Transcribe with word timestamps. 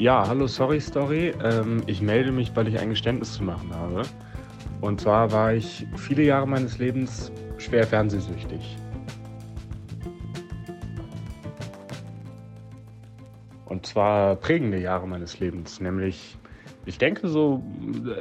Ja, 0.00 0.28
hallo, 0.28 0.46
sorry, 0.46 0.80
Story. 0.80 1.34
Ähm, 1.42 1.82
ich 1.86 2.00
melde 2.00 2.30
mich, 2.30 2.54
weil 2.54 2.68
ich 2.68 2.78
ein 2.78 2.90
Geständnis 2.90 3.32
zu 3.32 3.42
machen 3.42 3.74
habe. 3.74 4.02
Und 4.80 5.00
zwar 5.00 5.32
war 5.32 5.54
ich 5.54 5.88
viele 5.96 6.22
Jahre 6.22 6.46
meines 6.46 6.78
Lebens 6.78 7.32
schwer 7.56 7.84
fernsehsüchtig. 7.84 8.76
Und 13.64 13.86
zwar 13.86 14.36
prägende 14.36 14.78
Jahre 14.78 15.08
meines 15.08 15.40
Lebens, 15.40 15.80
nämlich, 15.80 16.38
ich 16.86 16.98
denke 16.98 17.26
so, 17.26 17.64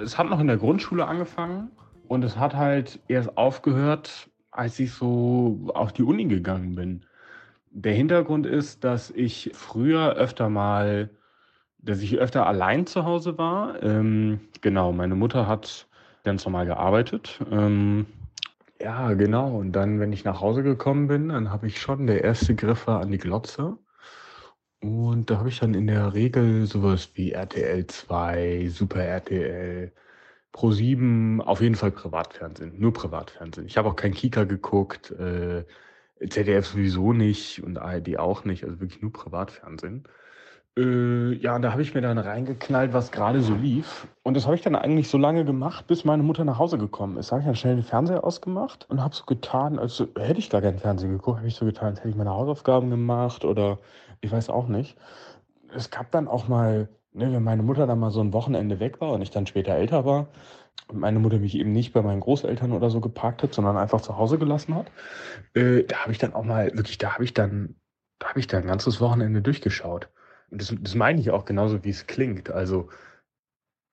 es 0.02 0.18
hat 0.18 0.32
noch 0.32 0.40
in 0.40 0.48
der 0.48 0.58
Grundschule 0.58 1.06
angefangen 1.06 1.70
und 2.08 2.24
es 2.24 2.38
hat 2.38 2.56
halt 2.56 3.00
erst 3.08 3.38
aufgehört, 3.38 4.32
als 4.50 4.80
ich 4.80 4.94
so 4.94 5.60
auf 5.76 5.94
die 5.94 6.04
Uni 6.04 6.26
gegangen 6.26 6.74
bin. 6.74 7.06
Der 7.70 7.94
Hintergrund 7.94 8.48
ist, 8.48 8.84
dass 8.84 9.12
ich 9.12 9.52
früher 9.54 10.14
öfter 10.14 10.50
mal, 10.50 11.12
dass 11.80 12.02
ich 12.02 12.18
öfter 12.18 12.48
allein 12.48 12.86
zu 12.86 13.06
Hause 13.06 13.38
war. 13.38 13.82
Ähm, 13.84 14.42
genau, 14.62 14.92
meine 14.92 15.16
Mutter 15.16 15.48
hat 15.48 15.88
ganz 16.24 16.46
normal 16.46 16.66
gearbeitet. 16.66 17.40
Ähm, 17.52 18.06
ja, 18.82 19.14
genau. 19.14 19.58
Und 19.58 19.72
dann, 19.72 20.00
wenn 20.00 20.14
ich 20.14 20.24
nach 20.24 20.42
Hause 20.42 20.64
gekommen 20.64 21.08
bin, 21.08 21.30
dann 21.30 21.52
habe 21.52 21.68
ich 21.68 21.80
schon, 21.80 22.08
der 22.08 22.24
erste 22.24 22.56
Griff 22.56 22.88
war 22.88 23.02
an 23.02 23.12
die 23.12 23.18
Glotze. 23.18 23.78
Und 24.82 25.30
da 25.30 25.38
habe 25.38 25.50
ich 25.50 25.60
dann 25.60 25.74
in 25.74 25.88
der 25.88 26.14
Regel 26.14 26.66
sowas 26.68 27.12
wie 27.16 27.32
RTL 27.32 27.88
2, 27.88 28.68
Super 28.70 29.04
RTL, 29.04 29.92
Pro 30.52 30.72
7, 30.72 31.42
auf 31.42 31.62
jeden 31.62 31.76
Fall 31.76 31.92
Privatfernsehen, 31.92 32.80
nur 32.80 32.94
Privatfernsehen. 32.94 33.68
Ich 33.68 33.78
habe 33.78 33.90
auch 33.90 33.96
kein 33.96 34.14
Kika 34.14 34.44
geguckt, 34.44 35.12
äh, 35.12 35.66
ZDF 36.30 36.68
sowieso 36.68 37.14
nicht 37.14 37.64
und 37.64 37.78
ARD 37.78 38.18
auch 38.18 38.44
nicht, 38.44 38.64
also 38.64 38.80
wirklich 38.80 39.02
nur 39.02 39.14
Privatfernsehen. 39.14 40.08
Äh, 40.78 41.34
ja, 41.38 41.56
und 41.56 41.64
da 41.64 41.72
habe 41.72 41.82
ich 41.82 41.96
mir 41.96 42.02
dann 42.02 42.20
reingeknallt, 42.20 42.94
was 42.94 43.12
gerade 43.12 43.42
so 43.42 43.56
lief. 43.56 44.08
Und 44.22 44.36
das 44.38 44.46
habe 44.46 44.56
ich 44.56 44.62
dann 44.62 44.76
eigentlich 44.76 45.10
so 45.10 45.18
lange 45.18 45.44
gemacht, 45.44 45.88
bis 45.88 46.06
meine 46.06 46.22
Mutter 46.22 46.46
nach 46.46 46.60
Hause 46.60 46.78
gekommen 46.78 47.18
ist. 47.18 47.30
Da 47.30 47.32
habe 47.32 47.42
ich 47.42 47.46
dann 47.48 47.56
schnell 47.56 47.76
den 47.76 47.84
Fernseher 47.84 48.24
ausgemacht 48.24 48.86
und 48.90 49.02
habe 49.04 49.16
so 49.16 49.26
getan, 49.26 49.80
als 49.80 50.00
hätte 50.00 50.40
ich 50.40 50.52
gar 50.52 50.62
keinen 50.62 50.78
Fernseher 50.78 51.10
geguckt, 51.10 51.40
habe 51.40 51.48
ich 51.48 51.56
so 51.56 51.66
getan, 51.66 51.90
als 51.90 52.00
hätte 52.00 52.10
ich 52.10 52.16
meine 52.16 52.30
Hausaufgaben 52.30 52.92
gemacht 52.92 53.44
oder 53.44 53.80
ich 54.22 54.32
weiß 54.32 54.50
auch 54.50 54.68
nicht. 54.68 54.98
Es 55.76 55.90
gab 55.90 56.12
dann 56.12 56.28
auch 56.28 56.48
mal, 56.48 56.90
ne, 57.12 57.34
wenn 57.34 57.44
meine 57.44 57.64
Mutter 57.64 57.88
dann 57.88 58.00
mal 58.00 58.12
so 58.12 58.22
ein 58.22 58.34
Wochenende 58.34 58.80
weg 58.80 59.02
war 59.02 59.14
und 59.14 59.22
ich 59.24 59.32
dann 59.32 59.48
später 59.48 59.74
älter 59.74 60.06
war 60.06 60.28
und 60.90 61.00
meine 61.00 61.18
Mutter 61.20 61.40
mich 61.40 61.56
eben 61.56 61.74
nicht 61.74 61.92
bei 61.94 62.04
meinen 62.04 62.22
Großeltern 62.22 62.72
oder 62.72 62.92
so 62.92 63.02
geparkt 63.02 63.42
hat, 63.42 63.54
sondern 63.54 63.78
einfach 63.78 64.02
zu 64.02 64.18
Hause 64.18 64.38
gelassen 64.38 64.76
hat, 64.76 64.92
äh, 65.56 65.84
da 65.84 66.04
habe 66.04 66.12
ich 66.12 66.20
dann 66.20 66.34
auch 66.34 66.44
mal, 66.44 66.72
wirklich, 66.76 67.00
da 67.00 67.14
habe 67.16 67.24
ich 67.24 67.34
dann, 67.34 67.76
da 68.20 68.30
habe 68.30 68.40
ich 68.40 68.48
dann 68.48 68.62
ein 68.62 68.68
ganzes 68.68 69.02
Wochenende 69.02 69.42
durchgeschaut. 69.42 70.10
Und 70.50 70.62
das, 70.62 70.74
das 70.80 70.96
meine 70.96 71.20
ich 71.20 71.32
auch 71.32 71.46
genauso, 71.46 71.84
wie 71.84 71.90
es 71.90 72.08
klingt. 72.08 72.50
Also, 72.50 72.90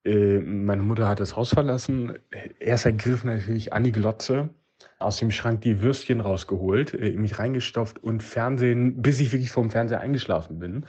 äh, 0.05 0.39
meine 0.39 0.83
Mutter 0.83 1.09
hat 1.09 1.21
das 1.21 1.37
Haus 1.37 1.51
verlassen. 1.51 2.19
Erster 2.61 2.93
Griff 2.93 3.25
natürlich 3.25 3.73
an 3.73 3.85
die 3.85 3.93
Glotze, 3.93 4.51
aus 4.99 5.17
dem 5.19 5.31
Schrank 5.31 5.63
die 5.63 5.81
Würstchen 5.83 6.21
rausgeholt, 6.21 6.95
äh, 6.95 7.13
mich 7.13 7.39
reingestopft 7.39 8.03
und 8.03 8.23
Fernsehen, 8.23 9.03
bis 9.03 9.21
ich 9.21 9.33
wirklich 9.33 9.51
vorm 9.51 9.71
Fernseher 9.71 10.01
eingeschlafen 10.01 10.59
bin. 10.59 10.87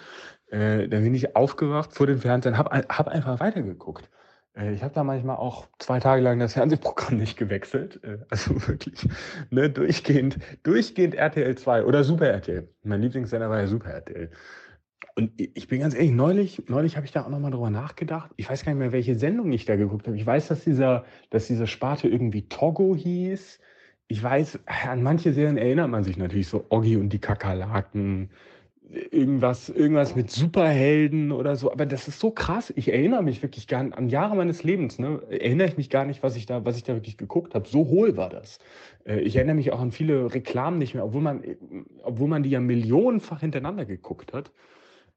Äh, 0.47 0.88
dann 0.88 1.03
bin 1.03 1.16
ich 1.16 1.35
aufgewacht 1.35 1.94
vor 1.94 2.07
dem 2.07 2.19
Fernseher, 2.19 2.57
habe 2.57 2.85
hab 2.89 3.07
einfach 3.07 3.39
weitergeguckt. 3.39 4.09
Äh, 4.55 4.73
ich 4.73 4.83
habe 4.83 4.94
da 4.94 5.03
manchmal 5.03 5.38
auch 5.38 5.67
zwei 5.79 6.00
Tage 6.00 6.22
lang 6.22 6.39
das 6.39 6.53
Fernsehprogramm 6.53 7.17
nicht 7.17 7.38
gewechselt. 7.38 8.00
Äh, 8.03 8.19
also 8.29 8.67
wirklich 8.67 9.07
ne, 9.50 9.69
durchgehend, 9.69 10.39
durchgehend 10.63 11.16
RTL 11.16 11.55
2 11.55 11.85
oder 11.85 12.03
Super 12.03 12.28
RTL. 12.28 12.68
Mein 12.84 13.01
Lieblingssender 13.01 13.50
war 13.50 13.59
ja 13.59 13.68
Super 13.68 13.91
RTL. 13.91 14.29
Und 15.17 15.31
ich 15.38 15.67
bin 15.67 15.79
ganz 15.79 15.95
ehrlich, 15.95 16.11
neulich, 16.11 16.63
neulich 16.67 16.97
habe 16.97 17.06
ich 17.06 17.11
da 17.13 17.23
auch 17.23 17.29
nochmal 17.29 17.51
drüber 17.51 17.69
nachgedacht. 17.69 18.31
Ich 18.35 18.50
weiß 18.50 18.66
gar 18.66 18.73
nicht 18.73 18.79
mehr, 18.79 18.91
welche 18.91 19.16
Sendung 19.16 19.51
ich 19.53 19.66
da 19.66 19.78
geguckt 19.78 20.07
habe. 20.07 20.17
Ich 20.17 20.25
weiß, 20.25 20.50
dass 20.50 20.63
dieser, 20.66 21.06
dass 21.29 21.47
diese 21.47 21.67
Sparte 21.67 22.09
irgendwie 22.09 22.50
Togo 22.50 22.95
hieß. 22.95 23.59
Ich 24.07 24.22
weiß, 24.22 24.59
an 24.66 25.03
manche 25.03 25.31
Serien 25.33 25.57
erinnert 25.57 25.89
man 25.89 26.03
sich 26.03 26.17
natürlich 26.17 26.47
so 26.47 26.66
Oggi 26.69 26.97
und 26.97 27.09
die 27.09 27.19
Kakerlaken, 27.19 28.29
irgendwas, 28.89 29.69
irgendwas 29.69 30.16
mit 30.16 30.31
Superhelden 30.31 31.31
oder 31.31 31.56
so. 31.56 31.72
Aber 31.72 31.85
das 31.85 32.07
ist 32.07 32.19
so 32.19 32.31
krass. 32.31 32.73
Ich 32.75 32.91
erinnere 32.91 33.23
mich 33.23 33.41
wirklich 33.41 33.67
gar 33.67 33.83
nicht, 33.83 33.97
an 33.97 34.09
Jahre 34.09 34.35
meines 34.35 34.63
Lebens, 34.63 35.00
ne, 35.00 35.22
erinnere 35.29 35.67
ich 35.67 35.77
mich 35.77 35.89
gar 35.89 36.06
nicht, 36.06 36.23
was 36.23 36.35
ich 36.35 36.45
da, 36.45 36.66
was 36.66 36.77
ich 36.77 36.83
da 36.83 36.94
wirklich 36.94 37.17
geguckt 37.17 37.56
habe. 37.56 37.67
So 37.67 37.88
hohl 37.88 38.17
war 38.17 38.29
das. 38.29 38.59
Äh, 39.06 39.22
ich 39.22 39.35
erinnere 39.35 39.56
mich 39.56 39.72
auch 39.72 39.79
an 39.79 39.91
viele 39.91 40.33
Reklamen 40.33 40.77
nicht 40.77 40.94
mehr, 40.94 41.06
obwohl 41.06 41.22
man, 41.22 41.44
obwohl 42.03 42.27
man 42.27 42.44
die 42.44 42.50
ja 42.50 42.59
millionenfach 42.59 43.41
hintereinander 43.41 43.85
geguckt 43.85 44.33
hat. 44.33 44.51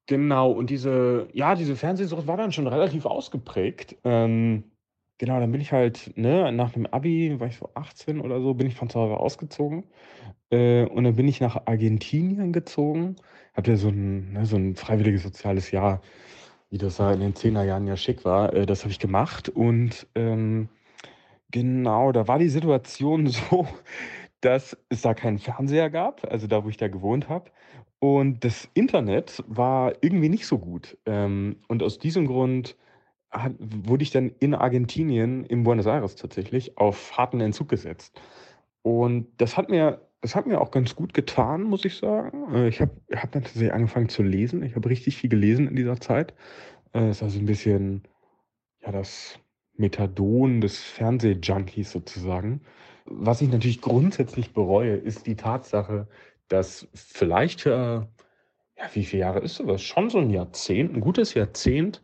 Genau, 0.09 0.51
und 0.53 0.71
diese, 0.71 1.29
ja, 1.35 1.55
diese 1.55 1.77
Fernsehsucht 1.77 2.27
war 2.27 2.39
dann 2.39 2.51
schon 2.51 2.67
relativ 2.67 3.05
ausgeprägt. 3.05 3.95
Ähm, 4.05 4.65
genau, 5.19 5.39
dann 5.39 5.53
bin 5.53 5.61
ich 5.61 5.73
halt, 5.73 6.13
ne, 6.17 6.51
nach 6.51 6.71
dem 6.73 6.87
Abi, 6.87 7.39
war 7.39 7.47
ich 7.49 7.59
so 7.59 7.69
18 7.75 8.21
oder 8.23 8.41
so, 8.41 8.55
bin 8.55 8.67
ich 8.67 8.75
von 8.75 8.89
zu 8.89 8.99
Hause 9.01 9.19
ausgezogen. 9.19 9.85
Äh, 10.51 10.85
und 10.87 11.05
dann 11.05 11.17
bin 11.17 11.29
ich 11.29 11.41
nach 11.41 11.67
Argentinien 11.67 12.53
gezogen. 12.55 13.17
Hab 13.55 13.69
ja 13.69 13.77
so 13.77 13.89
ein, 13.91 14.33
ne, 14.35 14.47
so 14.47 14.57
ein 14.57 14.77
freiwilliges 14.77 15.25
soziales 15.25 15.71
Jahr, 15.73 16.01
wie 16.71 16.79
das 16.79 16.97
da 16.99 17.13
in 17.13 17.21
den 17.21 17.35
10er 17.35 17.65
Jahren 17.65 17.87
ja 17.87 17.97
schick 17.97 18.25
war. 18.25 18.55
Äh, 18.55 18.67
das 18.67 18.83
habe 18.85 18.93
ich 18.93 18.99
gemacht. 19.01 19.49
Und 19.51 20.07
ähm, 20.15 20.71
genau, 21.51 22.13
da 22.13 22.29
war 22.29 22.39
die 22.39 22.49
Situation 22.49 23.27
so, 23.29 23.67
dass 24.41 24.77
es 24.89 25.03
da 25.03 25.15
keinen 25.15 25.39
Fernseher 25.39 25.91
gab, 25.91 26.31
also 26.31 26.47
da, 26.47 26.65
wo 26.65 26.69
ich 26.69 26.77
da 26.77 26.89
gewohnt 26.89 27.29
habe. 27.29 27.51
Und 28.01 28.45
das 28.45 28.69
Internet 28.75 29.43
war 29.49 29.93
irgendwie 30.03 30.29
nicht 30.29 30.47
so 30.47 30.59
gut. 30.59 30.97
Ähm, 31.07 31.57
und 31.69 31.83
aus 31.83 31.99
diesem 31.99 32.27
Grund 32.27 32.77
wurde 33.59 34.03
ich 34.03 34.11
dann 34.11 34.31
in 34.39 34.55
Argentinien, 34.55 35.45
in 35.45 35.65
Buenos 35.65 35.87
Aires 35.87 36.17
tatsächlich, 36.17 36.79
auf 36.79 37.17
harten 37.17 37.41
Entzug 37.41 37.69
gesetzt. 37.69 38.21
Und 38.83 39.27
das 39.37 39.57
hat 39.57 39.69
mir, 39.69 40.01
das 40.23 40.35
hat 40.35 40.47
mir 40.47 40.61
auch 40.61 40.71
ganz 40.71 40.97
gut 40.97 41.13
getan, 41.13 41.65
muss 41.65 41.85
ich 41.85 41.97
sagen. 41.97 42.55
Äh, 42.55 42.69
ich 42.69 42.81
habe 42.81 42.93
hab 43.15 43.33
dann 43.33 43.45
angefangen 43.71 44.09
zu 44.09 44.23
lesen. 44.23 44.63
Ich 44.63 44.77
habe 44.77 44.89
richtig 44.89 45.17
viel 45.17 45.31
gelesen 45.31 45.69
in 45.69 45.77
dieser 45.77 46.01
Zeit. 46.01 46.35
Äh, 46.93 47.09
es 47.09 47.21
war 47.21 47.31
so 47.31 47.39
ein 47.39 47.47
bisschen, 47.47 48.05
ja, 48.81 48.93
das 48.93 49.39
Methadon 49.77 50.61
des 50.61 50.79
Fernsehjunkies 50.79 51.91
sozusagen. 51.91 52.63
Was 53.05 53.43
ich 53.43 53.51
natürlich 53.51 53.81
grundsätzlich 53.81 54.53
bereue, 54.53 54.95
ist 54.97 55.27
die 55.27 55.37
Tatsache, 55.37 56.09
dass 56.49 56.89
vielleicht, 56.95 57.67
äh, 57.67 58.01
ja, 58.01 58.07
wie 58.93 59.05
viele 59.05 59.21
Jahre 59.21 59.41
ist 59.41 59.57
sowas? 59.57 59.83
Schon 59.83 60.11
so 60.11 60.19
ein 60.19 60.31
Jahrzehnt, 60.31 60.95
ein 60.95 61.01
gutes 61.01 61.35
Jahrzehnt, 61.35 62.03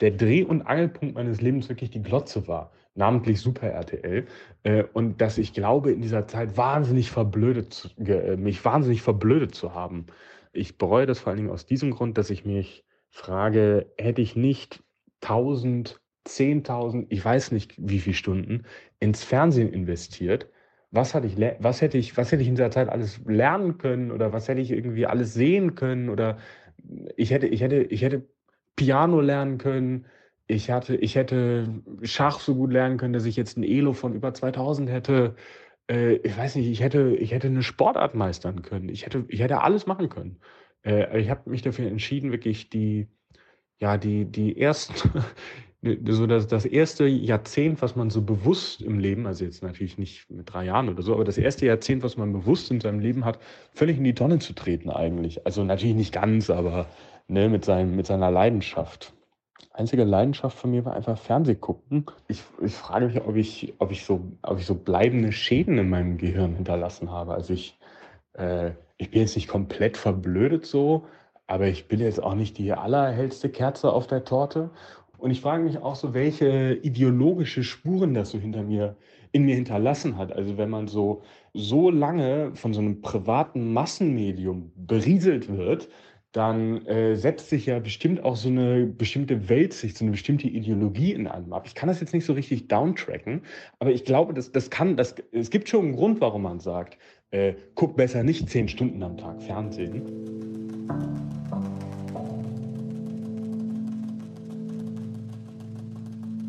der 0.00 0.10
Dreh- 0.12 0.44
und 0.44 0.62
Angelpunkt 0.62 1.14
meines 1.14 1.40
Lebens 1.40 1.68
wirklich 1.68 1.90
die 1.90 2.02
Glotze 2.02 2.48
war, 2.48 2.72
namentlich 2.94 3.40
Super 3.40 3.68
RTL. 3.68 4.26
Äh, 4.62 4.84
und 4.92 5.20
dass 5.20 5.38
ich 5.38 5.52
glaube, 5.52 5.92
in 5.92 6.02
dieser 6.02 6.26
Zeit 6.26 6.56
wahnsinnig 6.56 7.10
verblödet, 7.10 7.94
äh, 7.98 8.36
mich 8.36 8.64
wahnsinnig 8.64 9.02
verblödet 9.02 9.54
zu 9.54 9.74
haben. 9.74 10.06
Ich 10.52 10.78
bereue 10.78 11.06
das 11.06 11.20
vor 11.20 11.30
allen 11.30 11.38
Dingen 11.38 11.50
aus 11.50 11.66
diesem 11.66 11.90
Grund, 11.90 12.18
dass 12.18 12.30
ich 12.30 12.44
mich 12.44 12.84
frage, 13.10 13.92
hätte 13.96 14.22
ich 14.22 14.36
nicht 14.36 14.82
1000, 15.22 16.00
10.000, 16.26 17.06
ich 17.08 17.24
weiß 17.24 17.52
nicht 17.52 17.74
wie 17.78 18.00
viele 18.00 18.16
Stunden 18.16 18.64
ins 18.98 19.22
Fernsehen 19.24 19.72
investiert, 19.72 20.48
was, 20.90 21.14
hatte 21.14 21.26
ich, 21.26 21.36
was, 21.60 21.82
hätte 21.82 21.98
ich, 21.98 22.16
was 22.16 22.32
hätte 22.32 22.42
ich 22.42 22.48
in 22.48 22.54
dieser 22.54 22.70
Zeit 22.70 22.88
alles 22.88 23.20
lernen 23.26 23.78
können 23.78 24.10
oder 24.10 24.32
was 24.32 24.48
hätte 24.48 24.60
ich 24.60 24.70
irgendwie 24.70 25.06
alles 25.06 25.34
sehen 25.34 25.74
können 25.74 26.08
oder 26.08 26.38
ich 27.16 27.30
hätte, 27.30 27.46
ich 27.46 27.60
hätte, 27.60 27.82
ich 27.82 28.02
hätte 28.02 28.28
Piano 28.76 29.20
lernen 29.20 29.58
können, 29.58 30.06
ich, 30.46 30.70
hatte, 30.70 30.96
ich 30.96 31.16
hätte 31.16 31.82
Schach 32.02 32.40
so 32.40 32.54
gut 32.54 32.72
lernen 32.72 32.98
können, 32.98 33.12
dass 33.12 33.24
ich 33.24 33.36
jetzt 33.36 33.56
ein 33.56 33.64
Elo 33.64 33.92
von 33.92 34.14
über 34.14 34.32
2000 34.32 34.88
hätte. 34.90 35.34
Äh, 35.90 36.14
ich 36.16 36.36
weiß 36.36 36.56
nicht, 36.56 36.68
ich 36.68 36.80
hätte, 36.80 37.16
ich 37.16 37.32
hätte 37.32 37.48
eine 37.48 37.62
Sportart 37.62 38.14
meistern 38.14 38.62
können. 38.62 38.88
Ich 38.88 39.06
hätte, 39.06 39.24
ich 39.28 39.40
hätte 39.40 39.62
alles 39.62 39.86
machen 39.86 40.08
können. 40.08 40.40
Äh, 40.84 41.20
ich 41.20 41.30
habe 41.30 41.50
mich 41.50 41.62
dafür 41.62 41.88
entschieden, 41.88 42.32
wirklich 42.32 42.70
die, 42.70 43.08
ja, 43.80 43.98
die, 43.98 44.24
die 44.26 44.60
ersten, 44.60 44.94
so 46.08 46.26
das, 46.26 46.46
das 46.46 46.64
erste 46.64 47.06
Jahrzehnt, 47.06 47.82
was 47.82 47.96
man 47.96 48.10
so 48.10 48.22
bewusst 48.22 48.82
im 48.82 48.98
Leben, 48.98 49.26
also 49.26 49.44
jetzt 49.44 49.62
natürlich 49.62 49.98
nicht 49.98 50.30
mit 50.30 50.52
drei 50.52 50.64
Jahren 50.64 50.88
oder 50.88 51.02
so, 51.02 51.14
aber 51.14 51.24
das 51.24 51.38
erste 51.38 51.66
Jahrzehnt, 51.66 52.02
was 52.02 52.16
man 52.16 52.32
bewusst 52.32 52.70
in 52.70 52.80
seinem 52.80 53.00
Leben 53.00 53.24
hat, 53.24 53.38
völlig 53.72 53.98
in 53.98 54.04
die 54.04 54.14
Tonne 54.14 54.38
zu 54.38 54.52
treten 54.52 54.90
eigentlich. 54.90 55.46
Also 55.46 55.64
natürlich 55.64 55.96
nicht 55.96 56.12
ganz, 56.12 56.50
aber 56.50 56.86
ne, 57.28 57.48
mit, 57.48 57.64
seinem, 57.64 57.96
mit 57.96 58.06
seiner 58.06 58.30
Leidenschaft. 58.30 59.12
Einzige 59.72 60.04
Leidenschaft 60.04 60.58
von 60.58 60.70
mir 60.70 60.84
war 60.84 60.94
einfach 60.94 61.18
Fernsehgucken. 61.18 62.06
Ich, 62.28 62.42
ich 62.64 62.74
frage 62.74 63.06
mich, 63.06 63.20
ob 63.20 63.36
ich, 63.36 63.74
ob, 63.78 63.90
ich 63.90 64.04
so, 64.04 64.20
ob 64.42 64.58
ich 64.58 64.66
so 64.66 64.74
bleibende 64.74 65.32
Schäden 65.32 65.76
in 65.78 65.90
meinem 65.90 66.16
Gehirn 66.16 66.54
hinterlassen 66.54 67.10
habe. 67.10 67.34
Also 67.34 67.52
ich, 67.52 67.78
äh, 68.34 68.70
ich 68.96 69.10
bin 69.10 69.20
jetzt 69.20 69.36
nicht 69.36 69.48
komplett 69.48 69.98
verblödet 69.98 70.64
so, 70.64 71.04
aber 71.46 71.66
ich 71.66 71.88
bin 71.88 72.00
jetzt 72.00 72.22
auch 72.22 72.34
nicht 72.34 72.58
die 72.58 72.72
allerhellste 72.72 73.50
Kerze 73.50 73.92
auf 73.92 74.06
der 74.06 74.24
Torte. 74.24 74.70
Und 75.18 75.30
ich 75.30 75.40
frage 75.40 75.62
mich 75.62 75.78
auch 75.78 75.94
so, 75.94 76.14
welche 76.14 76.74
ideologische 76.82 77.64
Spuren 77.64 78.14
das 78.14 78.30
so 78.30 78.38
hinter 78.38 78.62
mir, 78.62 78.96
in 79.32 79.44
mir 79.44 79.54
hinterlassen 79.54 80.16
hat. 80.16 80.32
Also 80.32 80.58
wenn 80.58 80.70
man 80.70 80.88
so, 80.88 81.22
so 81.54 81.90
lange 81.90 82.54
von 82.54 82.74
so 82.74 82.80
einem 82.80 83.00
privaten 83.00 83.72
Massenmedium 83.72 84.72
berieselt 84.76 85.48
wird, 85.54 85.88
dann 86.36 86.84
äh, 86.86 87.16
setzt 87.16 87.48
sich 87.48 87.64
ja 87.64 87.78
bestimmt 87.78 88.22
auch 88.22 88.36
so 88.36 88.50
eine 88.50 88.84
bestimmte 88.84 89.48
Weltsicht, 89.48 89.96
so 89.96 90.04
eine 90.04 90.12
bestimmte 90.12 90.46
Ideologie 90.48 91.14
in 91.14 91.26
einem 91.26 91.54
ab. 91.54 91.64
Ich 91.66 91.74
kann 91.74 91.88
das 91.88 92.00
jetzt 92.00 92.12
nicht 92.12 92.26
so 92.26 92.34
richtig 92.34 92.68
downtracken, 92.68 93.40
aber 93.78 93.90
ich 93.90 94.04
glaube, 94.04 94.34
das, 94.34 94.52
das 94.52 94.68
kann, 94.68 94.98
das, 94.98 95.14
es 95.32 95.48
gibt 95.48 95.66
schon 95.66 95.86
einen 95.86 95.96
Grund, 95.96 96.20
warum 96.20 96.42
man 96.42 96.60
sagt, 96.60 96.98
äh, 97.30 97.54
guck 97.74 97.96
besser 97.96 98.22
nicht 98.22 98.50
zehn 98.50 98.68
Stunden 98.68 99.02
am 99.02 99.16
Tag 99.16 99.42
Fernsehen. 99.42 101.05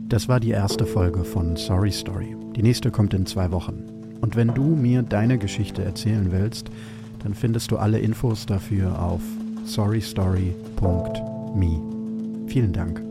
Das 0.09 0.30
war 0.30 0.39
die 0.39 0.51
erste 0.51 0.86
Folge 0.86 1.25
von 1.25 1.57
Sorry 1.57 1.92
Story. 1.92 2.33
Die 2.56 2.63
nächste 2.63 2.92
kommt 2.92 3.13
in 3.13 3.25
zwei 3.25 3.51
Wochen. 3.51 3.83
Und 4.21 4.38
wenn 4.38 4.54
du 4.54 4.63
mir 4.63 5.01
deine 5.01 5.38
Geschichte 5.38 5.83
erzählen 5.83 6.31
willst, 6.31 6.69
dann 7.24 7.33
findest 7.33 7.71
du 7.71 7.77
alle 7.77 8.00
Infos 8.00 8.45
dafür 8.45 9.01
auf 9.01 9.21
sorrystory.me. 9.65 12.48
Vielen 12.48 12.71
Dank. 12.71 13.06